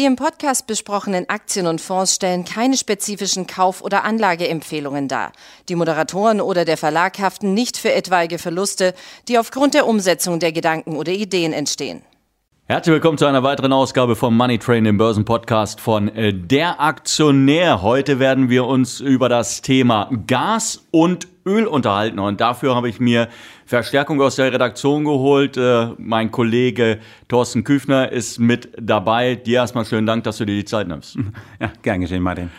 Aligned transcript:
Die 0.00 0.06
im 0.06 0.16
Podcast 0.16 0.66
besprochenen 0.66 1.28
Aktien 1.28 1.66
und 1.66 1.78
Fonds 1.78 2.14
stellen 2.14 2.46
keine 2.46 2.78
spezifischen 2.78 3.46
Kauf- 3.46 3.82
oder 3.82 4.02
Anlageempfehlungen 4.02 5.08
dar. 5.08 5.30
Die 5.68 5.74
Moderatoren 5.74 6.40
oder 6.40 6.64
der 6.64 6.78
Verlag 6.78 7.18
haften 7.18 7.52
nicht 7.52 7.76
für 7.76 7.92
etwaige 7.92 8.38
Verluste, 8.38 8.94
die 9.28 9.38
aufgrund 9.38 9.74
der 9.74 9.86
Umsetzung 9.86 10.40
der 10.40 10.52
Gedanken 10.52 10.96
oder 10.96 11.12
Ideen 11.12 11.52
entstehen. 11.52 12.00
Herzlich 12.64 12.94
willkommen 12.94 13.18
zu 13.18 13.26
einer 13.26 13.42
weiteren 13.42 13.74
Ausgabe 13.74 14.16
vom 14.16 14.34
Money 14.38 14.58
Train, 14.58 14.84
dem 14.84 14.96
Börsenpodcast 14.96 15.82
von 15.82 16.08
äh, 16.08 16.32
Der 16.32 16.80
Aktionär. 16.80 17.82
Heute 17.82 18.18
werden 18.18 18.48
wir 18.48 18.64
uns 18.64 19.00
über 19.00 19.28
das 19.28 19.60
Thema 19.60 20.08
Gas 20.26 20.86
und 20.92 21.26
Öl 21.46 21.66
unterhalten 21.66 22.18
und 22.18 22.40
dafür 22.40 22.74
habe 22.74 22.88
ich 22.88 23.00
mir 23.00 23.28
Verstärkung 23.64 24.20
aus 24.20 24.36
der 24.36 24.52
Redaktion 24.52 25.04
geholt. 25.04 25.56
Äh, 25.56 25.88
mein 25.98 26.30
Kollege 26.30 26.98
Thorsten 27.28 27.64
Küfner 27.64 28.12
ist 28.12 28.38
mit 28.38 28.70
dabei. 28.80 29.36
Dir 29.36 29.56
erstmal 29.56 29.84
schönen 29.84 30.06
Dank, 30.06 30.24
dass 30.24 30.38
du 30.38 30.44
dir 30.44 30.56
die 30.56 30.64
Zeit 30.64 30.88
nimmst. 30.88 31.18
Ja, 31.60 31.70
gern 31.82 32.00
geschehen, 32.00 32.22
Martin. 32.22 32.50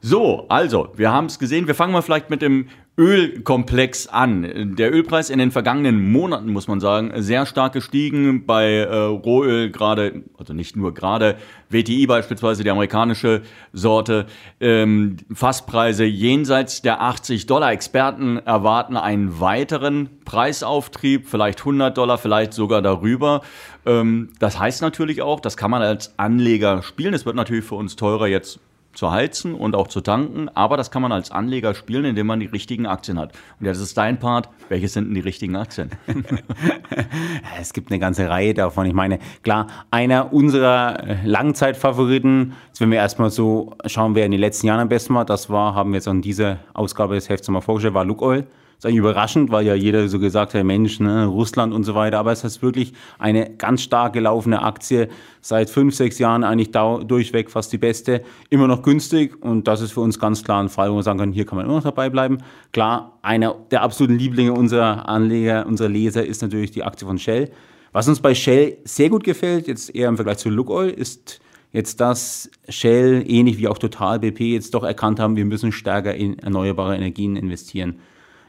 So, 0.00 0.46
also, 0.48 0.88
wir 0.96 1.12
haben 1.12 1.26
es 1.26 1.38
gesehen. 1.38 1.66
Wir 1.66 1.74
fangen 1.74 1.92
mal 1.92 2.02
vielleicht 2.02 2.28
mit 2.28 2.42
dem 2.42 2.68
Ölkomplex 2.98 4.06
an. 4.06 4.76
Der 4.76 4.92
Ölpreis 4.92 5.30
in 5.30 5.38
den 5.38 5.50
vergangenen 5.50 6.12
Monaten, 6.12 6.52
muss 6.52 6.68
man 6.68 6.78
sagen, 6.78 7.10
sehr 7.22 7.46
stark 7.46 7.72
gestiegen. 7.72 8.44
Bei 8.44 8.70
äh, 8.70 8.94
Rohöl 8.94 9.70
gerade, 9.70 10.24
also 10.36 10.52
nicht 10.52 10.76
nur 10.76 10.92
gerade, 10.92 11.36
WTI 11.70 12.06
beispielsweise, 12.06 12.64
die 12.64 12.70
amerikanische 12.70 13.42
Sorte, 13.72 14.26
ähm, 14.60 15.16
Fasspreise 15.32 16.04
jenseits 16.04 16.82
der 16.82 17.00
80 17.00 17.46
Dollar. 17.46 17.72
Experten 17.72 18.36
erwarten 18.36 18.98
einen 18.98 19.40
weiteren 19.40 20.10
Preisauftrieb, 20.26 21.26
vielleicht 21.26 21.60
100 21.60 21.96
Dollar, 21.96 22.18
vielleicht 22.18 22.52
sogar 22.52 22.82
darüber. 22.82 23.40
Ähm, 23.86 24.28
das 24.38 24.58
heißt 24.58 24.82
natürlich 24.82 25.22
auch, 25.22 25.40
das 25.40 25.56
kann 25.56 25.70
man 25.70 25.80
als 25.80 26.12
Anleger 26.18 26.82
spielen. 26.82 27.14
Es 27.14 27.24
wird 27.24 27.36
natürlich 27.36 27.64
für 27.64 27.76
uns 27.76 27.96
teurer 27.96 28.26
jetzt 28.26 28.60
zu 28.92 29.10
heizen 29.10 29.54
und 29.54 29.74
auch 29.74 29.88
zu 29.88 30.00
tanken, 30.00 30.48
aber 30.54 30.76
das 30.76 30.90
kann 30.90 31.02
man 31.02 31.12
als 31.12 31.30
Anleger 31.30 31.74
spielen, 31.74 32.04
indem 32.04 32.26
man 32.26 32.40
die 32.40 32.46
richtigen 32.46 32.86
Aktien 32.86 33.18
hat. 33.18 33.32
Und 33.58 33.66
ja, 33.66 33.72
das 33.72 33.80
ist 33.80 33.96
dein 33.96 34.18
Part. 34.18 34.48
Welche 34.68 34.88
sind 34.88 35.06
denn 35.06 35.14
die 35.14 35.20
richtigen 35.20 35.56
Aktien? 35.56 35.90
es 37.60 37.72
gibt 37.72 37.90
eine 37.90 37.98
ganze 37.98 38.28
Reihe 38.28 38.54
davon. 38.54 38.86
Ich 38.86 38.94
meine, 38.94 39.18
klar, 39.42 39.66
einer 39.90 40.32
unserer 40.32 41.16
Langzeitfavoriten, 41.24 42.52
wenn 42.78 42.90
wir 42.90 42.98
erstmal 42.98 43.30
so 43.30 43.74
schauen, 43.86 44.14
wer 44.14 44.26
in 44.26 44.32
den 44.32 44.40
letzten 44.40 44.66
Jahren 44.66 44.80
am 44.80 44.88
besten 44.88 45.14
war, 45.14 45.24
das 45.24 45.48
war, 45.48 45.74
haben 45.74 45.90
wir 45.90 45.96
jetzt 45.96 46.08
an 46.08 46.22
dieser 46.22 46.58
Ausgabe 46.74 47.14
des 47.14 47.28
Hefts 47.28 47.48
mal 47.48 47.60
vorgestellt, 47.60 47.94
war 47.94 48.04
Lukoil 48.04 48.46
ist 48.82 48.86
eigentlich 48.86 48.98
überraschend, 48.98 49.52
weil 49.52 49.64
ja 49.64 49.76
jeder 49.76 50.08
so 50.08 50.18
gesagt 50.18 50.54
hat, 50.54 50.64
Mensch, 50.64 50.98
ne, 50.98 51.26
Russland 51.26 51.72
und 51.72 51.84
so 51.84 51.94
weiter. 51.94 52.18
Aber 52.18 52.32
es 52.32 52.42
ist 52.42 52.62
wirklich 52.62 52.92
eine 53.16 53.48
ganz 53.50 53.82
stark 53.82 54.12
gelaufene 54.12 54.60
Aktie. 54.60 55.08
Seit 55.40 55.70
fünf, 55.70 55.94
sechs 55.94 56.18
Jahren 56.18 56.42
eigentlich 56.42 56.72
durchweg 56.72 57.48
fast 57.48 57.72
die 57.72 57.78
beste. 57.78 58.22
Immer 58.50 58.66
noch 58.66 58.82
günstig 58.82 59.40
und 59.40 59.68
das 59.68 59.82
ist 59.82 59.92
für 59.92 60.00
uns 60.00 60.18
ganz 60.18 60.42
klar 60.42 60.60
ein 60.60 60.68
Fall, 60.68 60.90
wo 60.90 60.96
wir 60.96 61.04
sagen 61.04 61.20
können, 61.20 61.32
hier 61.32 61.46
kann 61.46 61.58
man 61.58 61.66
immer 61.66 61.76
noch 61.76 61.84
dabei 61.84 62.10
bleiben. 62.10 62.38
Klar, 62.72 63.20
einer 63.22 63.54
der 63.70 63.82
absoluten 63.82 64.18
Lieblinge 64.18 64.52
unserer 64.52 65.08
Anleger, 65.08 65.64
unserer 65.64 65.88
Leser 65.88 66.26
ist 66.26 66.42
natürlich 66.42 66.72
die 66.72 66.82
Aktie 66.82 67.06
von 67.06 67.20
Shell. 67.20 67.52
Was 67.92 68.08
uns 68.08 68.18
bei 68.18 68.34
Shell 68.34 68.78
sehr 68.82 69.10
gut 69.10 69.22
gefällt, 69.22 69.68
jetzt 69.68 69.94
eher 69.94 70.08
im 70.08 70.16
Vergleich 70.16 70.38
zu 70.38 70.50
Lukoil, 70.50 70.90
ist 70.90 71.40
jetzt, 71.70 72.00
dass 72.00 72.50
Shell 72.68 73.22
ähnlich 73.28 73.58
wie 73.58 73.68
auch 73.68 73.78
Total 73.78 74.18
BP 74.18 74.40
jetzt 74.40 74.74
doch 74.74 74.82
erkannt 74.82 75.20
haben, 75.20 75.36
wir 75.36 75.44
müssen 75.44 75.70
stärker 75.70 76.16
in 76.16 76.36
erneuerbare 76.40 76.96
Energien 76.96 77.36
investieren. 77.36 78.00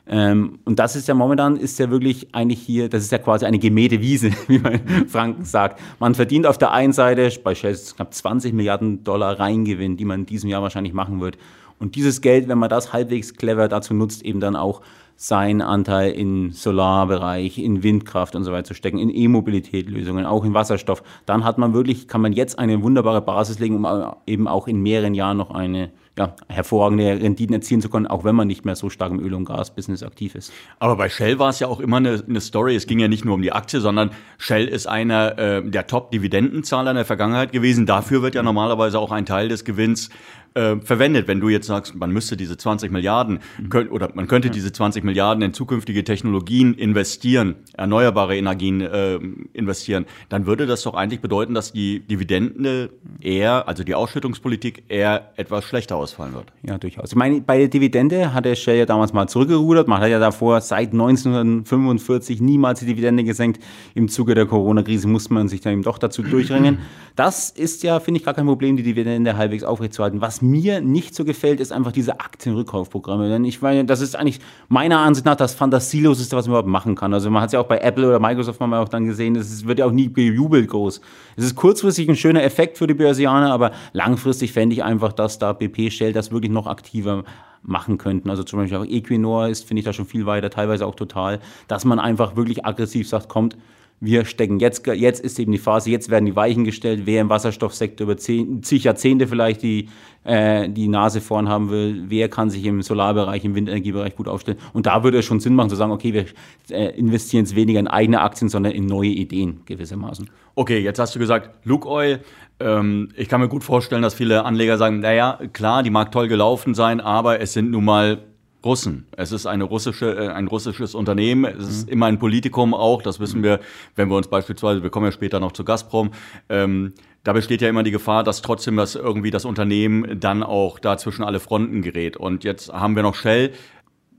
Ähm, 0.05 0.59
und 0.65 0.79
das 0.79 0.97
ist 0.97 1.07
ja 1.07 1.13
momentan, 1.13 1.55
ist 1.55 1.79
ja 1.79 1.89
wirklich 1.89 2.35
eigentlich 2.35 2.59
hier, 2.59 2.89
das 2.89 3.03
ist 3.03 3.11
ja 3.11 3.19
quasi 3.19 3.45
eine 3.45 3.57
gemähte 3.57 4.01
Wiese, 4.01 4.31
wie 4.47 4.59
man 4.59 4.73
in 4.73 5.07
Franken 5.07 5.45
sagt. 5.45 5.79
Man 5.99 6.13
verdient 6.13 6.45
auf 6.45 6.57
der 6.57 6.71
einen 6.71 6.93
Seite 6.93 7.29
bei 7.43 7.55
Shell 7.55 7.77
knapp 7.95 8.13
20 8.13 8.53
Milliarden 8.53 9.03
Dollar 9.03 9.39
Reingewinn, 9.39 9.95
die 9.95 10.05
man 10.05 10.21
in 10.21 10.25
diesem 10.25 10.49
Jahr 10.49 10.61
wahrscheinlich 10.61 10.93
machen 10.93 11.21
wird. 11.21 11.37
Und 11.83 11.95
dieses 11.95 12.21
Geld, 12.21 12.47
wenn 12.47 12.59
man 12.59 12.69
das 12.69 12.93
halbwegs 12.93 13.33
clever 13.33 13.67
dazu 13.67 13.93
nutzt, 13.93 14.23
eben 14.23 14.39
dann 14.39 14.55
auch 14.55 14.79
seinen 15.17 15.61
Anteil 15.61 16.13
in 16.13 16.51
Solarbereich, 16.51 17.57
in 17.57 17.83
Windkraft 17.83 18.37
und 18.37 18.45
so 18.45 18.53
weiter 18.53 18.63
zu 18.63 18.73
stecken, 18.73 18.99
in 18.99 19.13
E-Mobilität-Lösungen, 19.13 20.25
auch 20.25 20.45
in 20.45 20.53
Wasserstoff, 20.53 21.03
dann 21.25 21.43
hat 21.43 21.57
man 21.57 21.73
wirklich, 21.73 22.07
kann 22.07 22.21
man 22.21 22.31
jetzt 22.31 22.57
eine 22.57 22.81
wunderbare 22.83 23.21
Basis 23.21 23.59
legen, 23.59 23.75
um 23.75 24.15
eben 24.25 24.47
auch 24.47 24.69
in 24.69 24.81
mehreren 24.81 25.13
Jahren 25.13 25.35
noch 25.35 25.51
eine 25.51 25.91
ja, 26.17 26.35
hervorragende 26.47 27.21
Renditen 27.21 27.55
erzielen 27.55 27.81
zu 27.81 27.89
können, 27.89 28.05
auch 28.05 28.23
wenn 28.23 28.35
man 28.35 28.47
nicht 28.47 28.65
mehr 28.65 28.75
so 28.75 28.89
stark 28.89 29.11
im 29.11 29.19
Öl- 29.19 29.33
und 29.33 29.45
Gasbusiness 29.45 30.03
aktiv 30.03 30.35
ist. 30.35 30.53
Aber 30.79 30.95
bei 30.95 31.09
Shell 31.09 31.39
war 31.39 31.49
es 31.49 31.59
ja 31.59 31.67
auch 31.67 31.79
immer 31.79 31.97
eine, 31.97 32.23
eine, 32.27 32.39
Story. 32.39 32.75
Es 32.75 32.85
ging 32.85 32.99
ja 32.99 33.07
nicht 33.07 33.25
nur 33.25 33.33
um 33.33 33.41
die 33.41 33.51
Aktie, 33.51 33.81
sondern 33.81 34.11
Shell 34.37 34.67
ist 34.67 34.87
einer 34.87 35.37
äh, 35.39 35.69
der 35.69 35.87
Top-Dividendenzahler 35.87 36.91
in 36.91 36.97
der 36.97 37.05
Vergangenheit 37.05 37.51
gewesen. 37.51 37.87
Dafür 37.87 38.21
wird 38.21 38.35
ja 38.35 38.43
normalerweise 38.43 38.99
auch 38.99 39.11
ein 39.11 39.25
Teil 39.25 39.49
des 39.49 39.65
Gewinns 39.65 40.09
äh, 40.55 40.77
verwendet. 40.77 41.27
Wenn 41.27 41.39
du 41.39 41.49
jetzt 41.49 41.67
sagst, 41.67 41.95
man 41.95 42.11
müsste 42.11 42.37
diese 42.37 42.57
20 42.57 42.91
Milliarden 42.91 43.39
mhm. 43.57 43.69
könnt, 43.69 43.91
oder 43.91 44.09
man 44.13 44.27
könnte 44.27 44.49
diese 44.49 44.71
20 44.71 45.03
Milliarden 45.03 45.43
in 45.43 45.53
zukünftige 45.53 46.03
Technologien 46.03 46.73
investieren, 46.73 47.55
erneuerbare 47.73 48.37
Energien 48.37 48.81
äh, 48.81 49.19
investieren, 49.53 50.05
dann 50.29 50.45
würde 50.45 50.65
das 50.65 50.83
doch 50.83 50.93
eigentlich 50.93 51.21
bedeuten, 51.21 51.53
dass 51.53 51.73
die 51.73 51.99
Dividende 51.99 52.91
eher, 53.21 53.67
also 53.67 53.83
die 53.83 53.95
Ausschüttungspolitik 53.95 54.83
eher 54.89 55.31
etwas 55.35 55.65
schlechter 55.65 55.95
ausfallen 55.95 56.33
wird. 56.33 56.51
Ja, 56.63 56.77
durchaus. 56.77 57.11
Ich 57.11 57.15
meine, 57.15 57.41
bei 57.41 57.57
der 57.57 57.67
Dividende 57.67 58.33
hat 58.33 58.45
der 58.45 58.55
Shell 58.55 58.77
ja 58.77 58.85
damals 58.85 59.13
mal 59.13 59.27
zurückgerudert. 59.27 59.87
Man 59.87 60.01
hat 60.01 60.09
ja 60.09 60.19
davor 60.19 60.61
seit 60.61 60.91
1945 60.91 62.41
niemals 62.41 62.79
die 62.79 62.85
Dividende 62.85 63.23
gesenkt. 63.23 63.61
Im 63.95 64.07
Zuge 64.07 64.35
der 64.35 64.45
Corona-Krise 64.45 65.07
musste 65.07 65.33
man 65.33 65.47
sich 65.47 65.61
dann 65.61 65.73
eben 65.73 65.83
doch 65.83 65.97
dazu 65.97 66.21
durchringen. 66.21 66.79
Das 67.15 67.51
ist 67.51 67.83
ja, 67.83 67.99
finde 67.99 68.19
ich, 68.19 68.25
gar 68.25 68.33
kein 68.33 68.47
Problem, 68.47 68.75
die 68.75 68.81
Dividende 68.81 69.37
halbwegs 69.37 69.63
aufrechtzuerhalten. 69.63 70.19
Was 70.21 70.41
mir 70.43 70.81
nicht 70.81 71.15
so 71.15 71.25
gefällt, 71.25 71.59
ist 71.59 71.71
einfach 71.71 71.91
diese 71.91 72.19
Aktienrückkaufprogramme. 72.19 73.29
Denn 73.29 73.45
ich 73.45 73.61
meine, 73.61 73.85
das 73.85 74.01
ist 74.01 74.15
eigentlich 74.15 74.39
meiner 74.67 74.99
Ansicht 74.99 75.25
nach 75.25 75.35
das 75.35 75.53
Fantasieloseste, 75.55 76.35
was 76.35 76.45
man 76.45 76.51
überhaupt 76.51 76.67
machen 76.67 76.95
kann. 76.95 77.13
Also 77.13 77.29
man 77.31 77.41
hat 77.41 77.47
es 77.47 77.53
ja 77.53 77.59
auch 77.59 77.67
bei 77.67 77.79
Apple 77.79 78.07
oder 78.07 78.19
Microsoft 78.19 78.59
mal 78.59 78.79
auch 78.79 78.89
dann 78.89 79.05
gesehen, 79.05 79.35
es 79.35 79.65
wird 79.65 79.79
ja 79.79 79.85
auch 79.85 79.91
nie 79.91 80.09
bejubelt 80.09 80.69
groß. 80.69 81.01
Es 81.35 81.45
ist 81.45 81.55
kurzfristig 81.55 82.07
ein 82.07 82.15
schöner 82.15 82.43
Effekt 82.43 82.77
für 82.77 82.87
die 82.87 82.93
Börsianer, 82.93 83.51
aber 83.51 83.71
langfristig 83.93 84.53
fände 84.53 84.75
ich 84.75 84.83
einfach, 84.83 85.13
dass 85.13 85.39
da 85.39 85.53
BP 85.53 85.89
Shell 85.91 86.13
das 86.13 86.31
wirklich 86.31 86.51
noch 86.51 86.67
aktiver 86.67 87.23
machen 87.63 87.97
könnten. 87.97 88.29
Also 88.29 88.43
zum 88.43 88.59
Beispiel 88.59 88.77
auch 88.77 88.85
Equinor 88.85 89.47
ist, 89.47 89.65
finde 89.65 89.79
ich, 89.79 89.85
da 89.85 89.93
schon 89.93 90.05
viel 90.05 90.25
weiter, 90.25 90.49
teilweise 90.49 90.85
auch 90.85 90.95
total, 90.95 91.39
dass 91.67 91.85
man 91.85 91.99
einfach 91.99 92.35
wirklich 92.35 92.65
aggressiv 92.65 93.07
sagt, 93.07 93.29
kommt, 93.29 93.57
wir 93.99 94.25
stecken 94.25 94.59
jetzt, 94.59 94.85
jetzt 94.85 95.21
ist 95.21 95.39
eben 95.39 95.51
die 95.51 95.57
Phase, 95.57 95.89
jetzt 95.89 96.09
werden 96.09 96.25
die 96.25 96.35
Weichen 96.35 96.65
gestellt, 96.65 97.03
wer 97.05 97.21
im 97.21 97.29
Wasserstoffsektor 97.29 98.05
über 98.05 98.17
zehn, 98.17 98.61
zig 98.61 98.83
Jahrzehnte 98.83 99.27
vielleicht 99.27 99.63
die, 99.63 99.87
äh, 100.25 100.69
die 100.69 100.87
Nase 100.87 101.21
vorn 101.21 101.47
haben 101.47 101.69
will, 101.69 102.03
wer 102.07 102.27
kann 102.27 102.49
sich 102.49 102.65
im 102.65 102.81
Solarbereich, 102.81 103.45
im 103.45 103.55
Windenergiebereich 103.55 104.15
gut 104.15 104.27
aufstellen. 104.27 104.57
Und 104.73 104.85
da 104.87 105.03
würde 105.03 105.19
es 105.19 105.25
schon 105.25 105.39
Sinn 105.39 105.55
machen 105.55 105.69
zu 105.69 105.75
sagen, 105.75 105.91
okay, 105.91 106.13
wir 106.13 106.25
äh, 106.69 106.97
investieren 106.97 107.45
jetzt 107.45 107.55
weniger 107.55 107.79
in 107.79 107.87
eigene 107.87 108.21
Aktien, 108.21 108.49
sondern 108.49 108.73
in 108.73 108.85
neue 108.85 109.09
Ideen 109.09 109.61
gewissermaßen. 109.65 110.29
Okay, 110.55 110.79
jetzt 110.79 110.99
hast 110.99 111.15
du 111.15 111.19
gesagt, 111.19 111.65
Luke 111.65 111.87
Oil. 111.87 112.19
Ähm, 112.59 113.09
ich 113.15 113.29
kann 113.29 113.41
mir 113.41 113.47
gut 113.47 113.63
vorstellen, 113.63 114.01
dass 114.01 114.13
viele 114.13 114.45
Anleger 114.45 114.77
sagen, 114.77 114.99
naja, 114.99 115.39
klar, 115.53 115.81
die 115.81 115.89
mag 115.89 116.11
toll 116.11 116.27
gelaufen 116.27 116.73
sein, 116.73 116.99
aber 116.99 117.39
es 117.39 117.53
sind 117.53 117.71
nun 117.71 117.85
mal 117.85 118.19
Russen. 118.63 119.07
Es 119.15 119.31
ist 119.31 119.45
eine 119.45 119.63
russische, 119.63 120.15
äh, 120.15 120.29
ein 120.29 120.47
russisches 120.47 120.95
Unternehmen. 120.95 121.45
Es 121.45 121.67
ist 121.67 121.87
mhm. 121.87 121.93
immer 121.93 122.05
ein 122.07 122.19
Politikum 122.19 122.73
auch. 122.73 123.01
Das 123.01 123.19
wissen 123.19 123.43
wir, 123.43 123.59
wenn 123.95 124.09
wir 124.09 124.15
uns 124.15 124.27
beispielsweise, 124.27 124.83
wir 124.83 124.89
kommen 124.89 125.05
ja 125.05 125.11
später 125.11 125.39
noch 125.39 125.51
zu 125.51 125.63
Gazprom. 125.63 126.11
Ähm, 126.49 126.93
da 127.23 127.33
besteht 127.33 127.61
ja 127.61 127.69
immer 127.69 127.83
die 127.83 127.91
Gefahr, 127.91 128.23
dass 128.23 128.41
trotzdem 128.41 128.75
das 128.75 128.95
irgendwie 128.95 129.31
das 129.31 129.45
Unternehmen 129.45 130.19
dann 130.19 130.43
auch 130.43 130.79
da 130.79 130.97
zwischen 130.97 131.23
alle 131.23 131.39
Fronten 131.39 131.81
gerät. 131.81 132.17
Und 132.17 132.43
jetzt 132.43 132.71
haben 132.71 132.95
wir 132.95 133.03
noch 133.03 133.15
Shell. 133.15 133.51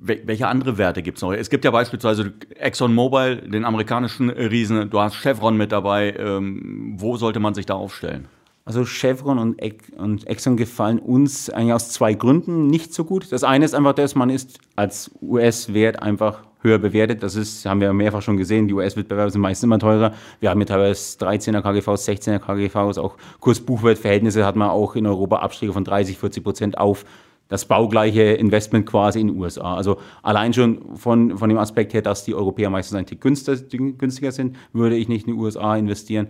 Welche 0.01 0.49
andere 0.49 0.77
Werte 0.77 1.03
gibt 1.03 1.19
es 1.19 1.23
noch? 1.23 1.33
Es 1.33 1.49
gibt 1.49 1.65
ja 1.65 1.71
beispielsweise 1.71 2.35
ExxonMobil, 2.57 3.37
den 3.49 3.65
amerikanischen 3.65 4.29
Riesen. 4.29 4.91
Du 4.91 5.01
hast 5.01 5.17
Chevron 5.17 5.57
mit 5.57 5.73
dabei. 5.73 6.15
Ähm, 6.19 6.95
wo 6.99 7.17
sollte 7.17 7.41
man 7.41 7.55
sich 7.55 7.65
da 7.65 7.75
aufstellen? 7.75 8.29
Also 8.67 8.87
Chevron 8.87 9.39
und, 9.39 9.61
und 9.99 10.27
Exxon 10.27 10.57
gefallen 10.57 10.99
uns 10.99 11.51
eigentlich 11.51 11.75
aus 11.75 11.91
zwei 11.91 12.15
Gründen 12.15 12.67
nicht 12.67 12.95
so 12.95 13.05
gut. 13.05 13.31
Das 13.31 13.45
eine 13.45 13.65
ist 13.65 13.75
einfach 13.75 13.93
das, 13.93 14.15
man 14.15 14.31
ist 14.31 14.59
als 14.75 15.11
US-Wert 15.21 16.03
einfach 16.03 16.45
höher 16.63 16.79
bewertet. 16.79 17.23
Das 17.23 17.37
ist, 17.37 17.67
haben 17.67 17.83
wir 17.83 17.93
mehrfach 17.93 18.23
schon 18.23 18.39
gesehen, 18.39 18.67
die 18.67 18.73
US-Wettbewerber 18.73 19.31
sind 19.31 19.43
meistens 19.43 19.65
immer 19.65 19.79
teurer. 19.79 20.15
Wir 20.41 20.49
haben 20.49 20.61
hier 20.61 20.67
teilweise 20.67 21.19
13er 21.19 21.61
KGVs, 21.61 22.09
16er 22.09 22.39
KGVs, 22.39 22.97
auch 22.97 23.17
Kurs-Buchwert-Verhältnisse 23.41 24.47
hat 24.47 24.57
man 24.57 24.71
auch 24.71 24.97
in 24.97 25.07
Europa 25.07 25.37
Abschläge 25.37 25.75
von 25.75 25.85
30, 25.85 26.17
40 26.17 26.43
Prozent 26.43 26.79
auf 26.79 27.05
das 27.49 27.67
baugleiche 27.67 28.23
Investment 28.23 28.87
quasi 28.87 29.21
in 29.21 29.29
den 29.29 29.39
USA. 29.39 29.75
Also 29.75 29.99
allein 30.23 30.53
schon 30.55 30.97
von, 30.97 31.37
von 31.37 31.49
dem 31.49 31.59
Aspekt 31.59 31.93
her, 31.93 32.03
dass 32.03 32.25
die 32.25 32.35
Europäer 32.35 32.71
meistens 32.71 32.97
ein 32.97 33.07
Tick 33.07 33.21
günstiger 33.21 34.33
sind, 34.33 34.57
würde 34.73 34.97
ich 34.97 35.09
nicht 35.09 35.27
in 35.27 35.35
die 35.35 35.39
USA 35.39 35.77
investieren. 35.77 36.29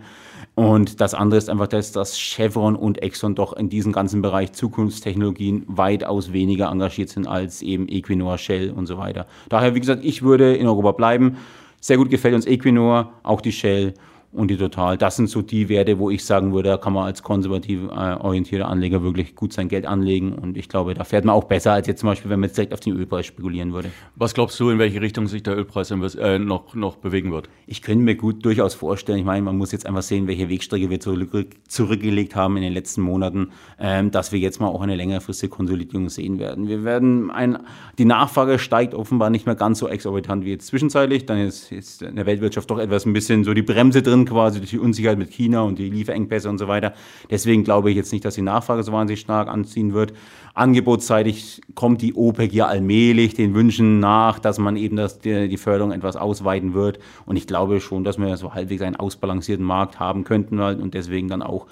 Und 0.55 0.99
das 0.99 1.13
andere 1.13 1.37
ist 1.37 1.49
einfach, 1.49 1.67
dass, 1.67 1.91
dass 1.91 2.17
Chevron 2.17 2.75
und 2.75 3.01
Exxon 3.01 3.33
doch 3.33 3.53
in 3.53 3.69
diesem 3.69 3.93
ganzen 3.93 4.21
Bereich 4.21 4.51
Zukunftstechnologien 4.53 5.63
weitaus 5.67 6.33
weniger 6.33 6.69
engagiert 6.69 7.09
sind 7.09 7.27
als 7.27 7.61
eben 7.61 7.87
Equinor, 7.87 8.37
Shell 8.37 8.71
und 8.71 8.85
so 8.85 8.97
weiter. 8.97 9.25
Daher, 9.49 9.73
wie 9.73 9.79
gesagt, 9.79 10.03
ich 10.03 10.21
würde 10.21 10.55
in 10.55 10.67
Europa 10.67 10.91
bleiben. 10.91 11.37
Sehr 11.79 11.97
gut 11.97 12.09
gefällt 12.09 12.35
uns 12.35 12.47
Equinor, 12.47 13.13
auch 13.23 13.41
die 13.41 13.51
Shell 13.51 13.93
und 14.35 14.49
die 14.49 14.57
Total. 14.57 14.97
Das 14.97 15.15
sind 15.15 15.29
so 15.29 15.41
die 15.41 15.69
Werte, 15.69 15.99
wo 15.99 16.09
ich 16.09 16.25
sagen 16.25 16.53
würde, 16.53 16.69
da 16.69 16.77
kann 16.77 16.93
man 16.93 17.05
als 17.05 17.23
konservativ 17.23 17.83
äh, 17.85 18.15
orientierter 18.15 18.67
Anleger 18.67 19.03
wirklich 19.03 19.35
gut 19.35 19.53
sein 19.53 19.69
Geld 19.69 19.85
anlegen. 19.85 20.33
Und 20.33 20.57
ich 20.57 20.69
glaube, 20.69 20.93
da 20.93 21.03
fährt 21.03 21.25
man 21.25 21.35
auch 21.35 21.45
besser, 21.45 21.73
als 21.73 21.87
jetzt 21.87 22.01
zum 22.01 22.09
Beispiel, 22.09 22.29
wenn 22.29 22.39
man 22.39 22.49
jetzt 22.49 22.57
direkt 22.57 22.73
auf 22.73 22.79
den 22.79 22.93
Ölpreis 22.93 23.25
spekulieren 23.25 23.73
würde. 23.73 23.91
Was 24.15 24.33
glaubst 24.33 24.59
du, 24.59 24.69
in 24.69 24.79
welche 24.79 25.01
Richtung 25.01 25.27
sich 25.27 25.43
der 25.43 25.57
Ölpreis 25.57 25.91
äh, 25.91 26.39
noch, 26.39 26.75
noch 26.75 26.97
bewegen 26.97 27.31
wird? 27.31 27.49
Ich 27.67 27.81
könnte 27.81 28.03
mir 28.03 28.15
gut 28.15 28.43
durchaus 28.45 28.73
vorstellen, 28.73 29.19
ich 29.19 29.25
meine, 29.25 29.41
man 29.41 29.57
muss 29.57 29.71
jetzt 29.71 29.85
einfach 29.85 30.01
sehen, 30.01 30.27
welche 30.27 30.49
Wegstrecke 30.49 30.89
wir 30.89 30.99
zurück, 30.99 31.47
zurückgelegt 31.67 32.35
haben 32.35 32.57
in 32.57 32.63
den 32.63 32.73
letzten 32.73 33.01
Monaten, 33.01 33.51
ähm, 33.79 34.11
dass 34.11 34.31
wir 34.31 34.39
jetzt 34.39 34.59
mal 34.59 34.67
auch 34.67 34.81
eine 34.81 34.95
längerfristige 34.95 35.49
Konsolidierung 35.49 36.09
sehen 36.09 36.39
werden. 36.39 36.67
Wir 36.67 36.83
werden 36.83 37.31
ein, 37.31 37.57
die 37.97 38.05
Nachfrage 38.05 38.59
steigt 38.59 38.93
offenbar 38.93 39.29
nicht 39.29 39.45
mehr 39.45 39.55
ganz 39.55 39.79
so 39.79 39.87
exorbitant 39.87 40.45
wie 40.45 40.51
jetzt 40.51 40.67
zwischenzeitlich. 40.67 41.25
Dann 41.25 41.39
ist, 41.39 41.71
ist 41.71 42.01
in 42.01 42.15
der 42.15 42.25
Weltwirtschaft 42.25 42.69
doch 42.69 42.79
etwas 42.79 43.05
ein 43.05 43.13
bisschen 43.13 43.43
so 43.43 43.53
die 43.53 43.61
Bremse 43.61 44.01
drin 44.01 44.24
quasi 44.25 44.59
durch 44.59 44.71
die 44.71 44.79
Unsicherheit 44.79 45.17
mit 45.17 45.31
China 45.31 45.61
und 45.61 45.79
die 45.79 45.89
Lieferengpässe 45.89 46.49
und 46.49 46.57
so 46.57 46.67
weiter. 46.67 46.93
Deswegen 47.29 47.63
glaube 47.63 47.89
ich 47.89 47.95
jetzt 47.95 48.11
nicht, 48.11 48.25
dass 48.25 48.35
die 48.35 48.41
Nachfrage 48.41 48.83
so 48.83 48.91
wahnsinnig 48.91 49.21
stark 49.21 49.47
anziehen 49.47 49.93
wird. 49.93 50.13
Angebotsseitig 50.53 51.61
kommt 51.73 52.01
die 52.01 52.13
OPEC 52.15 52.53
ja 52.53 52.67
allmählich 52.67 53.33
den 53.33 53.53
Wünschen 53.53 53.99
nach, 53.99 54.39
dass 54.39 54.57
man 54.57 54.77
eben 54.77 54.95
das, 54.95 55.19
die, 55.19 55.49
die 55.49 55.57
Förderung 55.57 55.91
etwas 55.91 56.15
ausweiten 56.15 56.73
wird. 56.73 56.99
Und 57.25 57.35
ich 57.35 57.47
glaube 57.47 57.81
schon, 57.81 58.03
dass 58.03 58.17
wir 58.17 58.37
so 58.37 58.53
halbwegs 58.53 58.81
einen 58.81 58.95
ausbalancierten 58.95 59.65
Markt 59.65 59.99
haben 59.99 60.23
könnten 60.23 60.59
und 60.59 60.93
deswegen 60.93 61.27
dann 61.27 61.41
auch 61.41 61.67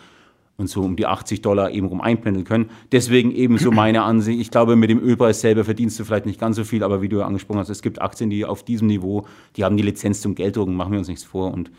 und 0.58 0.68
so 0.68 0.82
um 0.82 0.96
die 0.96 1.06
80 1.06 1.42
Dollar 1.42 1.72
eben 1.72 1.88
rum 1.88 2.02
einpendeln 2.02 2.46
können. 2.46 2.70
Deswegen 2.92 3.32
eben 3.32 3.58
so 3.58 3.72
meine 3.72 4.04
Ansicht. 4.04 4.40
Ich 4.40 4.52
glaube, 4.52 4.76
mit 4.76 4.90
dem 4.90 5.00
Ölpreis 5.00 5.42
selber 5.42 5.64
verdienst 5.64 6.00
du 6.00 6.06
vielleicht 6.06 6.26
nicht 6.26 6.40
ganz 6.40 6.56
so 6.56 6.64
viel, 6.64 6.84
aber 6.84 7.02
wie 7.02 7.10
du 7.10 7.20
ja 7.20 7.26
angesprochen 7.26 7.60
hast, 7.60 7.70
es 7.70 7.82
gibt 7.82 8.02
Aktien, 8.02 8.30
die 8.30 8.46
auf 8.46 8.64
diesem 8.64 8.88
Niveau, 8.88 9.26
die 9.56 9.64
haben 9.64 9.78
die 9.78 9.84
Lizenz 9.84 10.22
zum 10.22 10.36
Gelddrucken, 10.36 10.76
machen 10.76 10.92
wir 10.92 11.00
uns 11.00 11.08
nichts 11.08 11.24
vor. 11.24 11.52
Und 11.52 11.72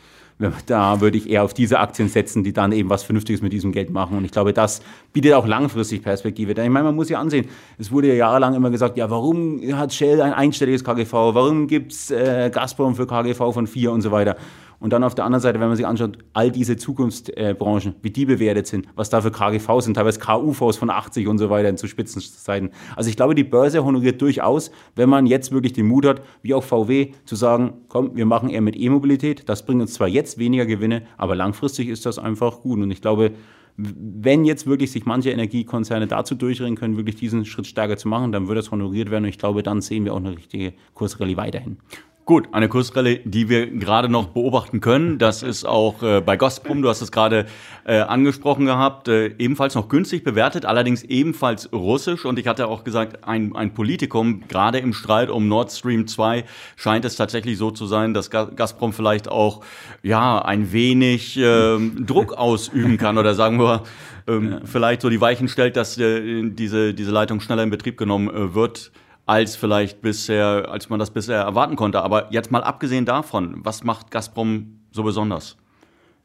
da 0.67 1.01
würde 1.01 1.17
ich 1.17 1.31
eher 1.31 1.45
auf 1.45 1.55
diese 1.55 1.79
Aktien 1.79 2.09
setzen, 2.09 2.43
die 2.43 2.53
dann 2.53 2.73
eben 2.73 2.91
was 2.91 3.05
Vernünftiges 3.05 3.41
mit 3.41 3.53
diesem 3.53 3.71
Geld 3.71 3.91
machen. 3.91 4.17
Und 4.17 4.25
ich 4.25 4.33
glaube, 4.33 4.53
das 4.53 4.83
bietet 5.13 5.33
auch 5.35 5.47
langfristig 5.47 6.03
Perspektive. 6.03 6.55
Denn 6.55 6.65
ich 6.65 6.71
meine, 6.71 6.87
man 6.87 6.97
muss 6.97 7.09
ja 7.09 7.21
ansehen, 7.21 7.47
es 7.79 7.93
wurde 7.93 8.09
ja 8.09 8.15
jahrelang 8.15 8.55
immer 8.55 8.71
gesagt, 8.71 8.97
ja, 8.97 9.09
warum 9.11 9.61
hat 9.75 9.93
Shell 9.93 10.21
ein 10.21 10.33
einstelliges 10.33 10.83
KGV? 10.83 11.13
Warum 11.13 11.69
gibt 11.69 11.93
es 11.93 12.11
äh, 12.11 12.51
Gazprom 12.53 12.97
für 12.97 13.07
KGV 13.07 13.53
von 13.53 13.67
4 13.67 13.93
und 13.93 14.03
so 14.03 14.11
weiter? 14.11 14.37
Und 14.81 14.93
dann 14.93 15.05
auf 15.05 15.15
der 15.15 15.25
anderen 15.25 15.41
Seite, 15.41 15.61
wenn 15.61 15.69
man 15.69 15.77
sich 15.77 15.87
anschaut, 15.87 16.19
all 16.33 16.51
diese 16.51 16.77
Zukunftsbranchen, 16.77 17.95
wie 18.03 18.11
die 18.11 18.27
bewertet 18.27 18.67
sind, 18.67 18.87
was 18.95 19.11
da 19.11 19.21
für 19.21 19.31
KGV 19.31 19.81
sind, 19.81 19.95
teilweise 19.95 20.21
KUVs 20.21 20.77
von 20.77 20.91
80 20.91 21.29
und 21.29 21.39
so 21.39 21.51
weiter 21.51 21.75
zu 21.77 21.87
Spitzenzeiten. 21.87 22.71
Also 22.97 23.11
ich 23.11 23.17
glaube, 23.17 23.35
die 23.35 23.45
Börse 23.45 23.85
honoriert 23.85 24.21
durchaus, 24.21 24.71
wenn 24.95 25.09
man 25.09 25.27
jetzt 25.27 25.53
wirklich 25.53 25.73
den 25.73 25.87
Mut 25.87 26.07
hat, 26.07 26.23
wie 26.43 26.55
auch 26.55 26.65
VW, 26.65 27.13
zu 27.25 27.37
sagen, 27.37 27.75
komm, 27.89 28.17
wir 28.17 28.27
machen 28.27 28.51
eher 28.51 28.61
mit 28.61 28.77
E-Mobilität. 28.77 29.49
Das 29.49 29.65
bringt 29.65 29.81
uns 29.81 29.95
zwar 29.95 30.09
jetzt 30.09 30.39
weniger 30.39 30.67
Gewinne, 30.67 31.03
aber 31.17 31.35
langfristig 31.35 31.89
ist 31.89 32.07
das 32.07 32.19
einfach 32.19 32.61
gut. 32.61 32.81
Und 32.81 32.91
ich 32.91 33.01
glaube, 33.01 33.33
wenn 33.77 34.45
jetzt 34.45 34.67
wirklich 34.67 34.93
sich 34.93 35.05
manche 35.05 35.31
Energiekonzerne 35.31 36.07
dazu 36.07 36.35
durchringen 36.35 36.77
können, 36.77 36.97
wirklich 36.97 37.17
diesen 37.17 37.45
Schritt 37.45 37.67
stärker 37.67 37.97
zu 37.97 38.09
machen, 38.09 38.31
dann 38.31 38.47
wird 38.47 38.59
das 38.59 38.71
honoriert 38.71 39.11
werden 39.11 39.25
und 39.25 39.31
ich 39.31 39.39
glaube, 39.39 39.63
dann 39.63 39.81
sehen 39.81 40.05
wir 40.05 40.15
auch 40.15 40.19
eine 40.19 40.37
richtige 40.37 40.75
Kursrallye 40.95 41.37
weiterhin. 41.37 41.79
Gut, 42.27 42.49
eine 42.53 42.71
Kursrallye, 42.71 43.21
die 43.27 43.51
wir 43.51 43.67
gerade 43.67 44.09
noch 44.09 44.29
beobachten 44.29 44.81
können. 44.81 45.19
Das 45.19 45.43
ist 45.43 45.67
auch 45.67 46.03
äh, 46.03 46.23
bei 46.23 46.39
Gazprom, 46.39 46.81
du 46.81 46.89
hast 46.89 47.03
es 47.03 47.13
gerade 47.13 47.45
äh, 47.85 47.99
angesprochen 47.99 48.65
gehabt, 48.65 49.09
äh, 49.09 49.35
ebenfalls 49.37 49.75
noch 49.75 49.91
günstig 49.91 50.25
bewertet, 50.25 50.65
allerdings 50.65 51.03
ebenfalls 51.03 51.71
russisch. 51.71 52.25
Und 52.25 52.39
ich 52.39 52.47
hatte 52.47 52.69
auch 52.69 52.83
gesagt, 52.83 53.29
ein, 53.29 53.55
ein 53.55 53.75
Politikum, 53.75 54.49
gerade 54.49 54.79
im 54.79 54.95
Streit 54.95 55.29
um 55.29 55.49
Nord 55.49 55.71
Stream 55.71 56.07
2, 56.07 56.45
scheint 56.77 57.05
es 57.05 57.17
tatsächlich 57.17 57.59
so 57.59 57.71
zu 57.71 57.85
sein, 57.85 58.15
dass 58.15 58.31
Gazprom 58.31 58.95
vielleicht 58.95 59.29
auch 59.29 59.63
ja 60.03 60.39
ein 60.39 60.73
wenig 60.73 61.37
äh, 61.37 61.77
Druck 62.07 62.33
ausüben 62.33 62.97
kann 62.97 63.19
oder 63.19 63.35
sagen 63.35 63.59
wir 63.59 63.83
ähm, 64.27 64.51
ja. 64.51 64.61
vielleicht 64.65 65.03
so 65.03 65.11
die 65.11 65.21
Weichen 65.21 65.49
stellt, 65.49 65.77
dass 65.77 65.99
äh, 65.99 66.49
diese, 66.49 66.95
diese 66.95 67.11
Leitung 67.11 67.41
schneller 67.41 67.65
in 67.65 67.71
Betrieb 67.71 67.99
genommen 67.99 68.35
äh, 68.35 68.55
wird 68.55 68.93
als 69.27 69.57
vielleicht 69.57 70.03
bisher, 70.03 70.69
als 70.71 70.89
man 70.89 70.99
das 70.99 71.11
bisher 71.11 71.41
erwarten 71.41 71.77
konnte. 71.77 72.03
Aber 72.03 72.33
jetzt 72.33 72.51
mal 72.51 72.63
abgesehen 72.63 73.07
davon, 73.07 73.61
was 73.65 73.85
macht 73.85 74.11
Gazprom 74.11 74.81
so 74.91 75.03
besonders? 75.03 75.57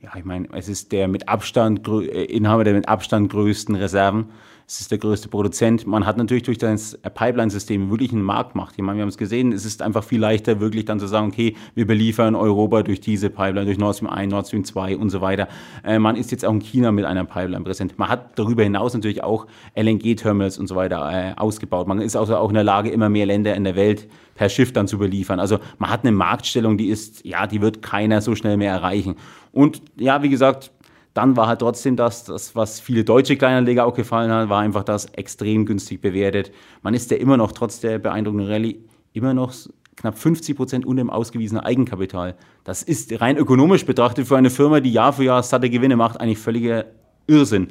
Ja, 0.01 0.11
ich 0.15 0.25
meine, 0.25 0.47
es 0.53 0.69
ist 0.69 0.91
der 0.91 1.07
mit 1.07 1.27
Abstand 1.27 1.87
äh, 1.87 2.23
Inhaber 2.25 2.63
der 2.63 2.73
mit 2.73 2.87
Abstand 2.87 3.29
größten 3.31 3.75
Reserven. 3.75 4.29
Es 4.71 4.81
ist 4.81 4.91
der 4.91 4.99
größte 4.99 5.29
Produzent. 5.29 5.87
Man 5.87 6.05
hat 6.05 6.17
natürlich 6.17 6.43
durch 6.43 6.59
das 6.59 6.95
Pipeline-System 7.01 7.89
wirklich 7.89 8.11
einen 8.11 8.21
Marktmacht. 8.21 8.75
Ich 8.77 8.83
meine, 8.83 8.99
wir 8.99 9.01
haben 9.01 9.09
es 9.09 9.17
gesehen, 9.17 9.51
es 9.51 9.65
ist 9.65 9.81
einfach 9.81 10.03
viel 10.03 10.19
leichter, 10.19 10.59
wirklich 10.59 10.85
dann 10.85 10.99
zu 10.99 11.07
sagen, 11.07 11.29
okay, 11.29 11.55
wir 11.73 11.87
beliefern 11.87 12.35
Europa 12.35 12.83
durch 12.83 13.01
diese 13.01 13.31
Pipeline, 13.31 13.65
durch 13.65 13.79
Nord 13.79 13.95
Stream 13.95 14.11
1, 14.11 14.31
Nord 14.31 14.45
Stream 14.45 14.63
2 14.63 14.97
und 14.97 15.09
so 15.09 15.21
weiter. 15.21 15.47
Äh, 15.83 15.97
man 15.97 16.15
ist 16.15 16.29
jetzt 16.29 16.45
auch 16.45 16.53
in 16.53 16.59
China 16.59 16.91
mit 16.91 17.05
einer 17.05 17.25
Pipeline 17.25 17.63
präsent. 17.63 17.97
Man 17.97 18.09
hat 18.09 18.37
darüber 18.37 18.61
hinaus 18.61 18.93
natürlich 18.93 19.23
auch 19.23 19.47
LNG-Terminals 19.75 20.59
und 20.59 20.67
so 20.67 20.75
weiter 20.75 21.09
äh, 21.11 21.33
ausgebaut. 21.35 21.87
Man 21.87 21.99
ist 21.99 22.15
also 22.15 22.37
auch 22.37 22.49
in 22.49 22.53
der 22.53 22.63
Lage, 22.63 22.91
immer 22.91 23.09
mehr 23.09 23.25
Länder 23.25 23.55
in 23.55 23.63
der 23.63 23.75
Welt 23.75 24.07
per 24.35 24.49
Schiff 24.49 24.71
dann 24.71 24.87
zu 24.87 24.99
beliefern. 24.99 25.39
Also 25.39 25.57
man 25.79 25.89
hat 25.89 26.01
eine 26.03 26.11
Marktstellung, 26.11 26.77
die 26.77 26.89
ist, 26.89 27.25
ja, 27.25 27.47
die 27.47 27.61
wird 27.61 27.81
keiner 27.81 28.21
so 28.21 28.35
schnell 28.35 28.57
mehr 28.57 28.71
erreichen. 28.71 29.15
Und 29.51 29.81
ja, 29.97 30.21
wie 30.21 30.29
gesagt, 30.29 30.71
dann 31.19 31.35
war 31.35 31.47
halt 31.47 31.59
trotzdem 31.59 31.97
das, 31.97 32.23
das, 32.23 32.55
was 32.55 32.79
viele 32.79 33.03
deutsche 33.03 33.35
Kleinanleger 33.35 33.85
auch 33.85 33.93
gefallen 33.93 34.31
hat, 34.31 34.47
war 34.47 34.61
einfach 34.61 34.85
das 34.85 35.05
extrem 35.07 35.65
günstig 35.65 36.01
bewertet. 36.01 36.53
Man 36.81 36.93
ist 36.93 37.11
ja 37.11 37.17
immer 37.17 37.35
noch, 37.35 37.51
trotz 37.51 37.81
der 37.81 37.99
beeindruckenden 37.99 38.47
Rallye, 38.47 38.79
immer 39.11 39.33
noch 39.33 39.53
knapp 39.97 40.17
50 40.17 40.55
Prozent 40.55 40.85
unter 40.85 41.01
dem 41.01 41.09
ausgewiesenen 41.09 41.61
Eigenkapital. 41.61 42.35
Das 42.63 42.83
ist 42.83 43.19
rein 43.19 43.35
ökonomisch 43.35 43.85
betrachtet 43.85 44.27
für 44.29 44.37
eine 44.37 44.49
Firma, 44.49 44.79
die 44.79 44.93
Jahr 44.93 45.11
für 45.11 45.25
Jahr 45.25 45.43
satte 45.43 45.69
Gewinne 45.69 45.97
macht, 45.97 46.21
eigentlich 46.21 46.37
völliger 46.37 46.85
Irrsinn. 47.27 47.67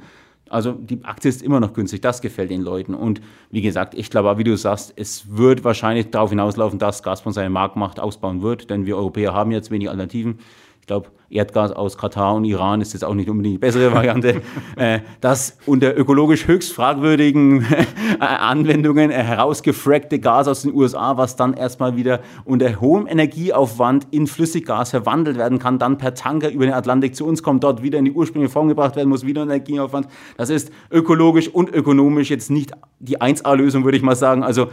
Also 0.50 0.72
die 0.72 1.02
Aktie 1.04 1.30
ist 1.30 1.40
immer 1.40 1.58
noch 1.58 1.72
günstig, 1.72 2.02
das 2.02 2.20
gefällt 2.20 2.50
den 2.50 2.60
Leuten. 2.60 2.92
Und 2.92 3.22
wie 3.50 3.62
gesagt, 3.62 3.94
ich 3.94 4.10
glaube, 4.10 4.36
wie 4.36 4.44
du 4.44 4.58
sagst, 4.58 4.92
es 4.96 5.38
wird 5.38 5.64
wahrscheinlich 5.64 6.10
darauf 6.10 6.28
hinauslaufen, 6.28 6.78
dass 6.78 7.02
Gazprom 7.02 7.32
seine 7.32 7.48
Marktmacht 7.48 7.98
ausbauen 7.98 8.42
wird, 8.42 8.68
denn 8.68 8.84
wir 8.84 8.98
Europäer 8.98 9.32
haben 9.32 9.52
jetzt 9.52 9.70
wenig 9.70 9.88
Alternativen 9.88 10.38
glaube, 10.88 11.10
Erdgas 11.30 11.72
aus 11.72 11.98
Katar 11.98 12.34
und 12.34 12.44
Iran 12.44 12.80
ist 12.80 12.94
jetzt 12.94 13.04
auch 13.04 13.14
nicht 13.14 13.28
unbedingt 13.28 13.56
die 13.56 13.58
bessere 13.58 13.92
Variante. 13.94 14.40
äh, 14.76 15.00
das 15.20 15.58
unter 15.66 15.96
ökologisch 15.96 16.48
höchst 16.48 16.72
fragwürdigen 16.72 17.66
Anwendungen 18.18 19.10
äh, 19.10 19.22
herausgefrackte 19.22 20.18
Gas 20.18 20.48
aus 20.48 20.62
den 20.62 20.74
USA, 20.74 21.16
was 21.16 21.36
dann 21.36 21.52
erstmal 21.52 21.96
wieder 21.96 22.20
unter 22.44 22.80
hohem 22.80 23.06
Energieaufwand 23.06 24.08
in 24.10 24.26
Flüssiggas 24.26 24.90
verwandelt 24.90 25.36
werden 25.36 25.58
kann, 25.58 25.78
dann 25.78 25.98
per 25.98 26.14
Tanker 26.14 26.50
über 26.50 26.64
den 26.64 26.74
Atlantik 26.74 27.14
zu 27.14 27.26
uns 27.26 27.42
kommt, 27.42 27.62
dort 27.62 27.82
wieder 27.82 27.98
in 27.98 28.06
die 28.06 28.12
ursprüngliche 28.12 28.52
Form 28.52 28.68
gebracht 28.68 28.96
werden 28.96 29.10
muss, 29.10 29.26
wieder 29.26 29.42
Energieaufwand. 29.42 30.08
Das 30.36 30.50
ist 30.50 30.72
ökologisch 30.90 31.48
und 31.48 31.72
ökonomisch 31.72 32.30
jetzt 32.30 32.50
nicht 32.50 32.72
die 32.98 33.20
1A-Lösung, 33.20 33.84
würde 33.84 33.98
ich 33.98 34.02
mal 34.02 34.16
sagen. 34.16 34.42
Also 34.42 34.68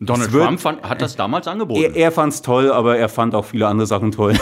Donald 0.00 0.32
wird, 0.32 0.44
Trump 0.44 0.60
fand, 0.60 0.82
hat 0.82 1.00
das 1.00 1.16
damals 1.16 1.46
angeboten. 1.46 1.80
Er, 1.80 1.96
er 1.96 2.12
fand 2.12 2.32
es 2.32 2.42
toll, 2.42 2.70
aber 2.70 2.96
er 2.96 3.08
fand 3.08 3.34
auch 3.34 3.44
viele 3.44 3.68
andere 3.68 3.86
Sachen 3.86 4.10
toll, 4.10 4.34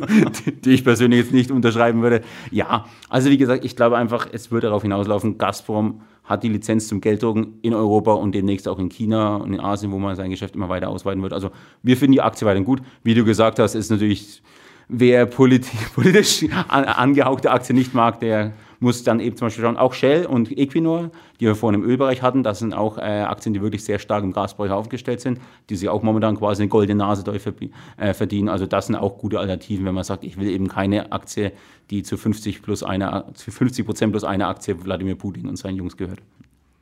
die 0.64 0.70
ich 0.70 0.84
persönlich 0.84 1.20
jetzt 1.20 1.32
nicht 1.32 1.50
unterschreiben 1.50 2.02
würde. 2.02 2.22
Ja, 2.50 2.86
also 3.08 3.30
wie 3.30 3.36
gesagt, 3.36 3.64
ich 3.64 3.76
glaube 3.76 3.98
einfach, 3.98 4.26
es 4.32 4.50
wird 4.50 4.64
darauf 4.64 4.82
hinauslaufen, 4.82 5.38
Gazprom 5.38 6.00
hat 6.24 6.44
die 6.44 6.48
Lizenz 6.48 6.88
zum 6.88 7.00
Gelddrucken 7.00 7.58
in 7.60 7.74
Europa 7.74 8.12
und 8.12 8.34
demnächst 8.34 8.68
auch 8.68 8.78
in 8.78 8.88
China 8.88 9.36
und 9.36 9.52
in 9.52 9.60
Asien, 9.60 9.90
wo 9.90 9.98
man 9.98 10.16
sein 10.16 10.30
Geschäft 10.30 10.54
immer 10.54 10.68
weiter 10.68 10.88
ausweiten 10.88 11.22
wird. 11.22 11.32
Also 11.32 11.50
wir 11.82 11.96
finden 11.96 12.12
die 12.12 12.22
Aktie 12.22 12.46
weiterhin 12.46 12.64
gut. 12.64 12.80
Wie 13.02 13.14
du 13.14 13.24
gesagt 13.24 13.58
hast, 13.58 13.74
ist 13.74 13.90
natürlich, 13.90 14.40
wer 14.88 15.26
politisch 15.94 16.46
angehauchte 16.68 17.50
Aktie 17.50 17.74
nicht 17.74 17.94
mag, 17.94 18.20
der 18.20 18.52
muss 18.80 19.04
dann 19.04 19.20
eben 19.20 19.36
zum 19.36 19.46
Beispiel 19.46 19.64
schauen, 19.64 19.76
auch 19.76 19.92
Shell 19.92 20.26
und 20.26 20.56
Equinor, 20.56 21.10
die 21.38 21.46
wir 21.46 21.54
vorhin 21.54 21.82
im 21.82 21.88
Ölbereich 21.88 22.22
hatten, 22.22 22.42
das 22.42 22.58
sind 22.58 22.72
auch 22.72 22.98
äh, 22.98 23.02
Aktien, 23.02 23.54
die 23.54 23.62
wirklich 23.62 23.84
sehr 23.84 23.98
stark 23.98 24.24
im 24.24 24.32
Gasbereich 24.32 24.72
aufgestellt 24.72 25.20
sind, 25.20 25.38
die 25.68 25.76
sich 25.76 25.88
auch 25.88 26.02
momentan 26.02 26.36
quasi 26.36 26.62
eine 26.62 26.70
goldene 26.70 26.98
Nase 26.98 27.24
äh, 27.30 28.14
verdienen. 28.14 28.48
Also 28.48 28.66
das 28.66 28.86
sind 28.86 28.96
auch 28.96 29.18
gute 29.18 29.38
Alternativen, 29.38 29.84
wenn 29.84 29.94
man 29.94 30.04
sagt, 30.04 30.24
ich 30.24 30.38
will 30.38 30.48
eben 30.48 30.68
keine 30.68 31.12
Aktie, 31.12 31.52
die 31.90 32.02
zu 32.02 32.16
50 32.16 32.62
plus 32.62 32.82
eine, 32.82 33.26
zu 33.34 33.50
50 33.50 33.84
Prozent 33.84 34.12
plus 34.12 34.24
eine 34.24 34.46
Aktie 34.46 34.82
Wladimir 34.82 35.14
Putin 35.14 35.48
und 35.48 35.56
seinen 35.56 35.76
Jungs 35.76 35.96
gehört. 35.96 36.20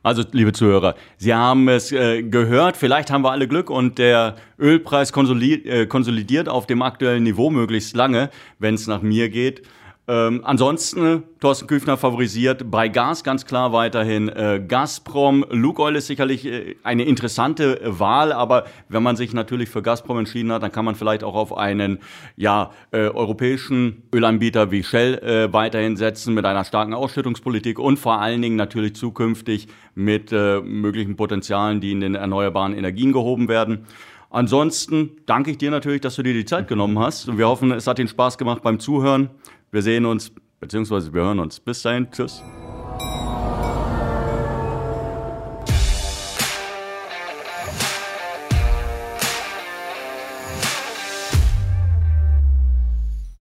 Also, 0.01 0.23
liebe 0.31 0.53
Zuhörer, 0.53 0.95
Sie 1.17 1.33
haben 1.33 1.67
es 1.67 1.91
äh, 1.91 2.23
gehört, 2.23 2.77
vielleicht 2.77 3.11
haben 3.11 3.21
wir 3.21 3.31
alle 3.31 3.49
Glück 3.49 3.69
und 3.69 3.97
der 3.97 4.37
Ölpreis 4.57 5.11
äh, 5.11 5.85
konsolidiert 5.87 6.47
auf 6.47 6.65
dem 6.67 6.81
aktuellen 6.81 7.23
Niveau 7.23 7.49
möglichst 7.49 7.97
lange, 7.97 8.29
wenn 8.59 8.75
es 8.75 8.87
nach 8.87 9.01
mir 9.01 9.27
geht. 9.27 9.63
Ähm, 10.09 10.41
ansonsten, 10.43 11.21
Thorsten 11.39 11.67
Küfner 11.67 11.95
favorisiert 11.95 12.71
bei 12.71 12.87
Gas 12.87 13.23
ganz 13.23 13.45
klar 13.45 13.73
weiterhin 13.73 14.27
äh, 14.27 14.59
Gazprom. 14.67 15.45
Lukoil 15.51 15.95
ist 15.95 16.07
sicherlich 16.07 16.47
äh, 16.47 16.77
eine 16.81 17.03
interessante 17.03 17.79
äh, 17.79 17.99
Wahl, 17.99 18.33
aber 18.33 18.63
wenn 18.87 19.03
man 19.03 19.15
sich 19.15 19.33
natürlich 19.35 19.69
für 19.69 19.83
Gazprom 19.83 20.17
entschieden 20.17 20.51
hat, 20.51 20.63
dann 20.63 20.71
kann 20.71 20.83
man 20.83 20.95
vielleicht 20.95 21.23
auch 21.23 21.35
auf 21.35 21.55
einen 21.55 21.99
ja, 22.37 22.71
äh, 22.89 23.01
europäischen 23.01 24.01
Ölanbieter 24.11 24.71
wie 24.71 24.81
Shell 24.81 25.19
äh, 25.19 25.53
weiterhin 25.53 25.95
setzen 25.95 26.33
mit 26.33 26.43
einer 26.43 26.65
starken 26.65 26.95
Ausschüttungspolitik 26.95 27.77
und 27.77 27.99
vor 27.99 28.19
allen 28.19 28.41
Dingen 28.41 28.55
natürlich 28.55 28.95
zukünftig 28.95 29.67
mit 29.93 30.31
äh, 30.31 30.59
möglichen 30.59 31.17
Potenzialen, 31.17 31.81
die 31.81 31.91
in 31.91 32.01
den 32.01 32.15
erneuerbaren 32.15 32.73
Energien 32.73 33.13
gehoben 33.13 33.47
werden. 33.47 33.85
Ansonsten 34.31 35.17
danke 35.25 35.51
ich 35.51 35.59
dir 35.59 35.71
natürlich, 35.71 36.01
dass 36.01 36.15
du 36.15 36.23
dir 36.23 36.33
die 36.33 36.45
Zeit 36.45 36.67
genommen 36.67 36.97
hast. 36.99 37.35
Wir 37.37 37.47
hoffen, 37.47 37.71
es 37.71 37.87
hat 37.87 37.97
den 37.97 38.07
Spaß 38.07 38.37
gemacht 38.37 38.61
beim 38.61 38.79
Zuhören. 38.79 39.29
Wir 39.71 39.81
sehen 39.81 40.05
uns, 40.05 40.31
beziehungsweise 40.59 41.13
wir 41.13 41.21
hören 41.21 41.39
uns. 41.39 41.59
Bis 41.59 41.81
dahin, 41.81 42.09
tschüss. 42.11 42.41